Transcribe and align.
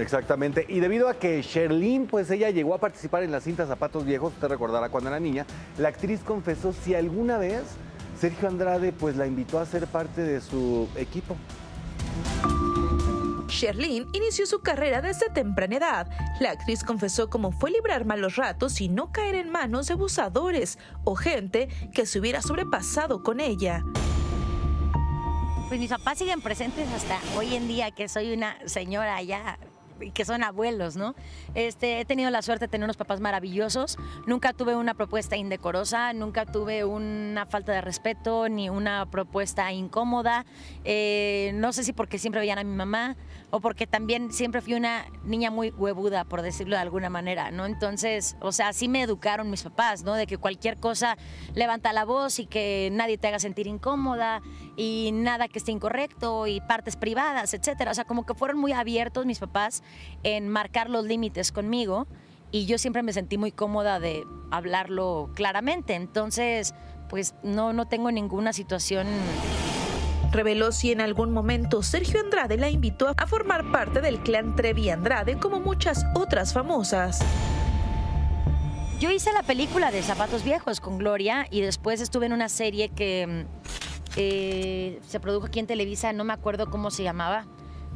Exactamente. 0.00 0.64
Y 0.68 0.80
debido 0.80 1.08
a 1.08 1.14
que 1.14 1.42
Sherlyn, 1.42 2.06
pues 2.06 2.30
ella 2.30 2.50
llegó 2.50 2.74
a 2.74 2.78
participar 2.78 3.22
en 3.22 3.30
la 3.30 3.40
cinta 3.40 3.66
Zapatos 3.66 4.04
Viejos, 4.04 4.32
usted 4.32 4.48
recordará 4.48 4.88
cuando 4.88 5.10
era 5.10 5.20
niña, 5.20 5.46
la 5.78 5.88
actriz 5.88 6.20
confesó 6.24 6.72
si 6.72 6.94
alguna 6.94 7.38
vez 7.38 7.62
Sergio 8.18 8.48
Andrade 8.48 8.92
pues 8.92 9.16
la 9.16 9.26
invitó 9.26 9.58
a 9.58 9.66
ser 9.66 9.86
parte 9.86 10.22
de 10.22 10.40
su 10.40 10.88
equipo. 10.96 11.36
Sherlyn 13.48 14.06
inició 14.12 14.46
su 14.46 14.60
carrera 14.60 15.02
desde 15.02 15.28
temprana 15.28 15.76
edad. 15.76 16.10
La 16.38 16.52
actriz 16.52 16.84
confesó 16.84 17.28
cómo 17.28 17.50
fue 17.50 17.70
librar 17.70 18.04
malos 18.04 18.36
ratos 18.36 18.80
y 18.80 18.88
no 18.88 19.10
caer 19.10 19.34
en 19.34 19.50
manos 19.50 19.88
de 19.88 19.94
abusadores 19.94 20.78
o 21.04 21.14
gente 21.14 21.68
que 21.92 22.06
se 22.06 22.20
hubiera 22.20 22.42
sobrepasado 22.42 23.22
con 23.22 23.40
ella. 23.40 23.82
Pues 25.68 25.78
mis 25.78 25.90
papás 25.90 26.18
siguen 26.18 26.40
presentes 26.40 26.88
hasta 26.92 27.18
hoy 27.36 27.54
en 27.54 27.68
día 27.68 27.90
que 27.90 28.08
soy 28.08 28.32
una 28.32 28.56
señora 28.66 29.22
ya 29.22 29.58
que 30.14 30.24
son 30.24 30.42
abuelos, 30.42 30.96
¿no? 30.96 31.14
Este, 31.54 32.00
he 32.00 32.04
tenido 32.04 32.30
la 32.30 32.42
suerte 32.42 32.66
de 32.66 32.68
tener 32.68 32.84
unos 32.84 32.96
papás 32.96 33.20
maravillosos. 33.20 33.98
Nunca 34.26 34.52
tuve 34.52 34.76
una 34.76 34.94
propuesta 34.94 35.36
indecorosa, 35.36 36.12
nunca 36.12 36.46
tuve 36.46 36.84
una 36.84 37.46
falta 37.46 37.72
de 37.72 37.80
respeto 37.80 38.48
ni 38.48 38.68
una 38.68 39.06
propuesta 39.10 39.72
incómoda. 39.72 40.44
Eh, 40.84 41.52
no 41.54 41.72
sé 41.72 41.84
si 41.84 41.92
porque 41.92 42.18
siempre 42.18 42.40
veían 42.40 42.58
a 42.58 42.64
mi 42.64 42.74
mamá 42.74 43.16
o 43.50 43.60
porque 43.60 43.86
también 43.86 44.32
siempre 44.32 44.60
fui 44.60 44.74
una 44.74 45.04
niña 45.24 45.50
muy 45.50 45.70
huevuda, 45.70 46.24
por 46.24 46.42
decirlo 46.42 46.76
de 46.76 46.82
alguna 46.82 47.10
manera, 47.10 47.50
¿no? 47.50 47.66
Entonces, 47.66 48.36
o 48.40 48.52
sea, 48.52 48.68
así 48.68 48.88
me 48.88 49.02
educaron 49.02 49.50
mis 49.50 49.62
papás, 49.62 50.04
¿no? 50.04 50.14
De 50.14 50.26
que 50.26 50.38
cualquier 50.38 50.76
cosa 50.78 51.16
levanta 51.54 51.92
la 51.92 52.04
voz 52.04 52.38
y 52.38 52.46
que 52.46 52.90
nadie 52.92 53.18
te 53.18 53.28
haga 53.28 53.38
sentir 53.38 53.66
incómoda 53.66 54.40
y 54.76 55.10
nada 55.12 55.48
que 55.48 55.58
esté 55.58 55.72
incorrecto 55.72 56.46
y 56.46 56.60
partes 56.60 56.96
privadas, 56.96 57.54
etcétera. 57.54 57.90
O 57.90 57.94
sea, 57.94 58.04
como 58.04 58.24
que 58.24 58.34
fueron 58.34 58.58
muy 58.58 58.72
abiertos 58.72 59.26
mis 59.26 59.38
papás 59.38 59.82
en 60.22 60.48
marcar 60.48 60.90
los 60.90 61.04
límites 61.04 61.52
conmigo 61.52 62.06
y 62.52 62.66
yo 62.66 62.78
siempre 62.78 63.02
me 63.02 63.12
sentí 63.12 63.38
muy 63.38 63.52
cómoda 63.52 64.00
de 64.00 64.24
hablarlo 64.50 65.30
claramente. 65.34 65.94
Entonces, 65.94 66.74
pues 67.08 67.34
no, 67.42 67.72
no 67.72 67.86
tengo 67.86 68.10
ninguna 68.10 68.52
situación 68.52 69.06
reveló 70.30 70.70
si 70.72 70.92
en 70.92 71.00
algún 71.00 71.32
momento 71.32 71.82
Sergio 71.82 72.20
Andrade 72.20 72.56
la 72.56 72.70
invitó 72.70 73.12
a 73.16 73.26
formar 73.26 73.70
parte 73.72 74.00
del 74.00 74.20
clan 74.20 74.54
Trevi 74.54 74.90
Andrade 74.90 75.38
como 75.38 75.60
muchas 75.60 76.04
otras 76.14 76.52
famosas. 76.52 77.20
Yo 79.00 79.10
hice 79.10 79.32
la 79.32 79.42
película 79.42 79.90
de 79.90 80.02
Zapatos 80.02 80.44
Viejos 80.44 80.80
con 80.80 80.98
Gloria 80.98 81.46
y 81.50 81.62
después 81.62 82.00
estuve 82.00 82.26
en 82.26 82.32
una 82.32 82.48
serie 82.48 82.90
que 82.90 83.46
eh, 84.16 85.00
se 85.06 85.20
produjo 85.20 85.46
aquí 85.46 85.58
en 85.58 85.66
Televisa, 85.66 86.12
no 86.12 86.24
me 86.24 86.32
acuerdo 86.32 86.70
cómo 86.70 86.90
se 86.90 87.02
llamaba, 87.02 87.46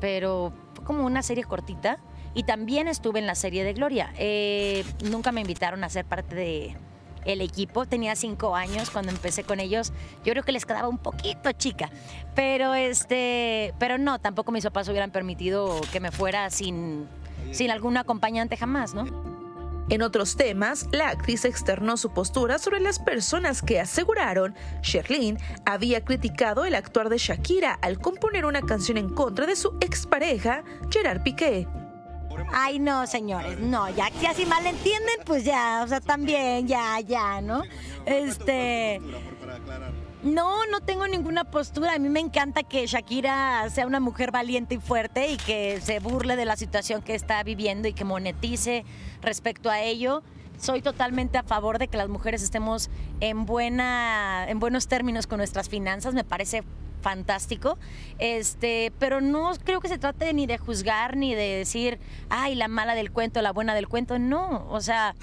pero 0.00 0.52
fue 0.74 0.84
como 0.84 1.04
una 1.04 1.22
serie 1.22 1.44
cortita. 1.44 1.98
Y 2.34 2.42
también 2.42 2.86
estuve 2.86 3.18
en 3.18 3.26
la 3.26 3.34
serie 3.34 3.64
de 3.64 3.72
Gloria. 3.72 4.12
Eh, 4.18 4.84
nunca 5.10 5.32
me 5.32 5.40
invitaron 5.40 5.82
a 5.84 5.88
ser 5.88 6.04
parte 6.04 6.34
de 6.34 6.76
el 7.24 7.40
equipo. 7.40 7.86
Tenía 7.86 8.14
cinco 8.14 8.54
años 8.54 8.90
cuando 8.90 9.10
empecé 9.10 9.42
con 9.44 9.60
ellos. 9.60 9.92
Yo 10.24 10.32
creo 10.32 10.42
que 10.44 10.52
les 10.52 10.64
quedaba 10.64 10.88
un 10.88 10.98
poquito 10.98 11.52
chica. 11.52 11.90
Pero 12.34 12.74
este, 12.74 13.74
pero 13.78 13.98
no, 13.98 14.18
tampoco 14.18 14.52
mis 14.52 14.64
papás 14.64 14.88
hubieran 14.88 15.10
permitido 15.10 15.80
que 15.92 16.00
me 16.00 16.10
fuera 16.10 16.50
sin, 16.50 17.06
sin 17.52 17.70
algún 17.70 17.96
acompañante 17.96 18.56
jamás, 18.56 18.94
¿no? 18.94 19.25
En 19.88 20.02
otros 20.02 20.36
temas, 20.36 20.88
la 20.90 21.10
actriz 21.10 21.44
externó 21.44 21.96
su 21.96 22.10
postura 22.10 22.58
sobre 22.58 22.80
las 22.80 22.98
personas 22.98 23.62
que 23.62 23.78
aseguraron 23.78 24.54
Sherlyn 24.82 25.38
había 25.64 26.04
criticado 26.04 26.64
el 26.64 26.74
actuar 26.74 27.08
de 27.08 27.18
Shakira 27.18 27.78
al 27.82 28.00
componer 28.00 28.46
una 28.46 28.62
canción 28.62 28.98
en 28.98 29.08
contra 29.08 29.46
de 29.46 29.54
su 29.54 29.76
expareja, 29.80 30.64
Gerard 30.90 31.22
Piqué. 31.22 31.68
Ay, 32.52 32.80
no, 32.80 33.06
señores, 33.06 33.58
no, 33.60 33.88
ya 33.90 34.10
que 34.10 34.26
así 34.26 34.44
mal 34.44 34.66
entienden, 34.66 35.16
pues 35.24 35.44
ya, 35.44 35.82
o 35.84 35.88
sea, 35.88 36.00
también, 36.00 36.66
ya, 36.66 37.00
ya, 37.00 37.40
¿no? 37.40 37.62
Este. 38.04 39.00
No, 40.26 40.66
no 40.66 40.80
tengo 40.80 41.06
ninguna 41.06 41.44
postura. 41.44 41.94
A 41.94 41.98
mí 42.00 42.08
me 42.08 42.18
encanta 42.18 42.64
que 42.64 42.84
Shakira 42.84 43.70
sea 43.70 43.86
una 43.86 44.00
mujer 44.00 44.32
valiente 44.32 44.74
y 44.74 44.78
fuerte 44.78 45.28
y 45.30 45.36
que 45.36 45.80
se 45.80 46.00
burle 46.00 46.34
de 46.34 46.44
la 46.44 46.56
situación 46.56 47.00
que 47.00 47.14
está 47.14 47.40
viviendo 47.44 47.86
y 47.86 47.92
que 47.92 48.04
monetice 48.04 48.84
respecto 49.22 49.70
a 49.70 49.80
ello. 49.80 50.24
Soy 50.58 50.82
totalmente 50.82 51.38
a 51.38 51.44
favor 51.44 51.78
de 51.78 51.86
que 51.86 51.96
las 51.96 52.08
mujeres 52.08 52.42
estemos 52.42 52.90
en, 53.20 53.46
buena, 53.46 54.46
en 54.48 54.58
buenos 54.58 54.88
términos 54.88 55.28
con 55.28 55.38
nuestras 55.38 55.68
finanzas. 55.68 56.12
Me 56.12 56.24
parece 56.24 56.64
fantástico, 57.02 57.78
este, 58.18 58.92
pero 58.98 59.20
no 59.20 59.52
creo 59.62 59.80
que 59.80 59.86
se 59.86 59.96
trate 59.96 60.32
ni 60.32 60.46
de 60.46 60.58
juzgar 60.58 61.16
ni 61.16 61.36
de 61.36 61.58
decir, 61.58 62.00
ay, 62.30 62.56
la 62.56 62.66
mala 62.66 62.96
del 62.96 63.12
cuento, 63.12 63.40
la 63.42 63.52
buena 63.52 63.76
del 63.76 63.86
cuento, 63.86 64.18
no, 64.18 64.66
o 64.70 64.80
sea, 64.80 65.14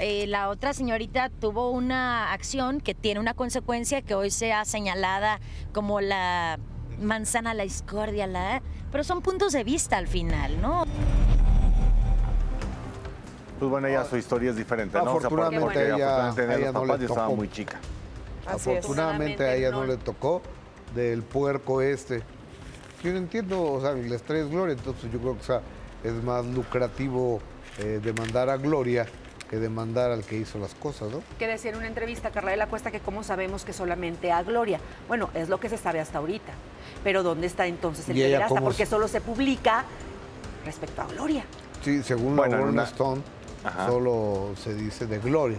eh, 0.00 0.26
la 0.26 0.48
otra 0.48 0.72
señorita 0.72 1.28
tuvo 1.28 1.70
una 1.70 2.32
acción 2.32 2.80
que 2.80 2.94
tiene 2.94 3.20
una 3.20 3.34
consecuencia 3.34 4.02
que 4.02 4.14
hoy 4.14 4.30
sea 4.30 4.64
señalada 4.64 5.40
como 5.72 6.00
la 6.00 6.58
manzana 7.00 7.54
la 7.54 7.64
discordia, 7.64 8.26
la, 8.26 8.62
pero 8.90 9.04
son 9.04 9.22
puntos 9.22 9.52
de 9.52 9.64
vista 9.64 9.96
al 9.96 10.08
final, 10.08 10.60
¿no? 10.60 10.84
Pues 13.58 13.70
bueno, 13.70 13.88
ya 13.88 14.04
su 14.04 14.16
historia 14.16 14.50
es 14.50 14.56
diferente, 14.56 14.98
¿no? 14.98 15.10
Afortunadamente 15.10 15.66
o 15.66 15.72
sea, 15.72 15.82
porque, 15.82 15.94
ella, 15.94 16.28
afortunadamente 16.28 16.56
ella 16.58 16.72
no 16.72 16.80
papás 16.80 16.88
le 16.88 16.98
yo 16.98 17.08
estaba 17.08 17.26
tocó. 17.26 17.36
muy 17.36 17.50
chica. 17.50 17.80
Afortunadamente 18.46 19.44
a 19.44 19.54
ella 19.54 19.70
no 19.70 19.84
le 19.84 19.96
tocó 19.96 20.42
del 20.94 21.22
puerco 21.22 21.82
este. 21.82 22.22
Yo 23.02 23.12
no 23.12 23.18
entiendo, 23.18 23.62
o 23.62 23.80
sea, 23.80 23.92
les 23.92 24.22
traes 24.22 24.48
Gloria, 24.48 24.74
entonces 24.74 25.10
yo 25.12 25.18
creo 25.18 25.34
que 25.34 25.40
o 25.40 25.44
sea, 25.44 25.60
es 26.04 26.12
más 26.22 26.46
lucrativo 26.46 27.40
eh, 27.78 28.00
demandar 28.02 28.48
a 28.48 28.56
Gloria 28.56 29.06
que 29.48 29.56
demandar 29.58 30.10
al 30.10 30.24
que 30.24 30.36
hizo 30.36 30.58
las 30.58 30.74
cosas, 30.74 31.10
¿no? 31.10 31.22
que 31.38 31.46
decía 31.46 31.70
en 31.70 31.76
una 31.78 31.86
entrevista 31.86 32.30
Carla 32.30 32.50
de 32.50 32.56
la 32.58 32.66
Cuesta 32.66 32.90
que 32.90 33.00
cómo 33.00 33.22
sabemos 33.22 33.64
que 33.64 33.72
solamente 33.72 34.30
a 34.30 34.42
Gloria. 34.42 34.78
Bueno, 35.08 35.30
es 35.34 35.48
lo 35.48 35.58
que 35.58 35.68
se 35.68 35.78
sabe 35.78 36.00
hasta 36.00 36.18
ahorita. 36.18 36.52
Pero 37.04 37.22
¿dónde 37.22 37.46
está 37.46 37.66
entonces 37.66 38.08
el 38.08 38.16
¿Y 38.16 38.22
ella 38.22 38.36
pederasta? 38.38 38.60
Porque 38.60 38.84
se- 38.84 38.90
solo 38.90 39.08
se 39.08 39.20
publica 39.20 39.84
respecto 40.64 41.02
a 41.02 41.06
Gloria. 41.06 41.44
Sí, 41.82 42.02
según 42.02 42.36
Bueno, 42.36 42.56
la 42.56 42.62
Rolling 42.62 42.72
una- 42.74 42.84
Stone, 42.84 43.22
Ajá. 43.64 43.86
solo 43.86 44.50
se 44.62 44.74
dice 44.74 45.06
de 45.06 45.18
Gloria. 45.18 45.58